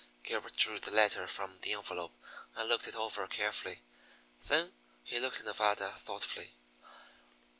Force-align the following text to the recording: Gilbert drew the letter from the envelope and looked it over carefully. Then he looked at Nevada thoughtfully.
Gilbert 0.23 0.55
drew 0.57 0.79
the 0.79 0.89
letter 0.89 1.27
from 1.27 1.59
the 1.61 1.73
envelope 1.73 2.11
and 2.55 2.67
looked 2.67 2.87
it 2.87 2.95
over 2.95 3.27
carefully. 3.27 3.83
Then 4.47 4.73
he 5.03 5.19
looked 5.19 5.37
at 5.41 5.45
Nevada 5.45 5.91
thoughtfully. 5.91 6.55